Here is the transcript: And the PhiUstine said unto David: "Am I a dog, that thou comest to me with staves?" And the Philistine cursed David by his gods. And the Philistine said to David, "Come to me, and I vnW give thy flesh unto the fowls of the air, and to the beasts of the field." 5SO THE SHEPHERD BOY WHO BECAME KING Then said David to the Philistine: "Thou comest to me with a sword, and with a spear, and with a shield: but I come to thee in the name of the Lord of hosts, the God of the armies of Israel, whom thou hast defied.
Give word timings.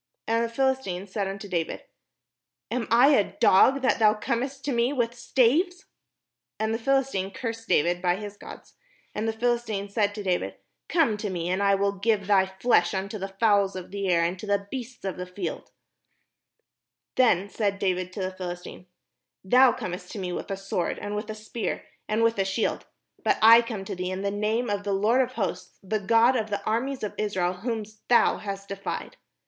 And 0.25 0.43
the 0.43 0.51
PhiUstine 0.51 1.07
said 1.07 1.27
unto 1.27 1.47
David: 1.47 1.83
"Am 2.71 2.87
I 2.89 3.09
a 3.09 3.33
dog, 3.37 3.83
that 3.83 3.99
thou 3.99 4.15
comest 4.15 4.65
to 4.65 4.71
me 4.71 4.91
with 4.91 5.13
staves?" 5.13 5.85
And 6.59 6.73
the 6.73 6.79
Philistine 6.79 7.29
cursed 7.29 7.67
David 7.67 8.01
by 8.01 8.15
his 8.15 8.35
gods. 8.35 8.73
And 9.13 9.27
the 9.27 9.31
Philistine 9.31 9.89
said 9.89 10.15
to 10.15 10.23
David, 10.23 10.55
"Come 10.89 11.17
to 11.17 11.29
me, 11.29 11.49
and 11.49 11.61
I 11.61 11.75
vnW 11.75 12.01
give 12.01 12.25
thy 12.25 12.47
flesh 12.47 12.95
unto 12.95 13.19
the 13.19 13.27
fowls 13.27 13.75
of 13.75 13.91
the 13.91 14.07
air, 14.09 14.23
and 14.23 14.39
to 14.39 14.47
the 14.47 14.65
beasts 14.71 15.05
of 15.05 15.17
the 15.17 15.27
field." 15.27 15.65
5SO 15.65 15.65
THE 15.67 15.69
SHEPHERD 16.25 16.49
BOY 16.49 16.93
WHO 16.97 17.15
BECAME 17.15 17.37
KING 17.37 17.41
Then 17.43 17.49
said 17.51 17.77
David 17.79 18.13
to 18.13 18.21
the 18.23 18.31
Philistine: 18.31 18.85
"Thou 19.43 19.71
comest 19.71 20.11
to 20.13 20.17
me 20.17 20.31
with 20.33 20.49
a 20.49 20.57
sword, 20.57 20.97
and 20.97 21.15
with 21.15 21.29
a 21.29 21.35
spear, 21.35 21.85
and 22.09 22.23
with 22.23 22.39
a 22.39 22.45
shield: 22.45 22.87
but 23.23 23.37
I 23.43 23.61
come 23.61 23.85
to 23.85 23.95
thee 23.95 24.09
in 24.09 24.23
the 24.23 24.31
name 24.31 24.67
of 24.67 24.83
the 24.83 24.93
Lord 24.93 25.21
of 25.21 25.33
hosts, 25.33 25.77
the 25.83 25.99
God 25.99 26.35
of 26.35 26.49
the 26.49 26.65
armies 26.65 27.03
of 27.03 27.13
Israel, 27.19 27.53
whom 27.53 27.83
thou 28.07 28.37
hast 28.37 28.69
defied. 28.69 29.17